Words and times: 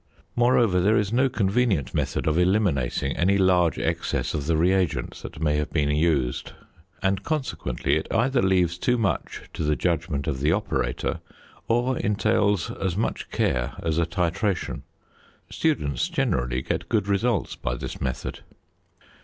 Moreover, 0.35 0.81
there 0.81 0.97
is 0.97 1.13
no 1.13 1.29
convenient 1.29 1.93
method 1.93 2.25
of 2.25 2.39
eliminating 2.39 3.15
any 3.15 3.37
large 3.37 3.77
excess 3.77 4.33
of 4.33 4.47
the 4.47 4.57
reagent 4.57 5.17
that 5.21 5.39
may 5.39 5.57
have 5.57 5.71
been 5.71 5.91
used; 5.91 6.53
and, 7.03 7.21
consequently, 7.21 7.97
it 7.97 8.07
either 8.09 8.41
leaves 8.41 8.79
too 8.79 8.97
much 8.97 9.43
to 9.53 9.63
the 9.63 9.75
judgment 9.75 10.25
of 10.25 10.39
the 10.39 10.51
operator, 10.51 11.19
or 11.67 11.99
entails 11.99 12.71
as 12.71 12.97
much 12.97 13.29
care 13.29 13.75
as 13.83 13.99
a 13.99 14.07
titration. 14.07 14.81
Students 15.51 16.09
generally 16.09 16.63
get 16.63 16.89
good 16.89 17.07
results 17.07 17.55
by 17.55 17.75
this 17.75 18.01
method. 18.01 18.39